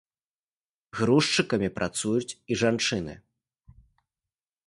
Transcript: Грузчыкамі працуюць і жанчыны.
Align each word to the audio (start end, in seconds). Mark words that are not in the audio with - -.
Грузчыкамі 0.99 1.69
працуюць 1.77 2.35
і 2.55 2.59
жанчыны. 2.61 3.13